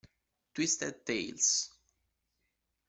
Twisted 0.55 1.05
Tales 1.05 1.69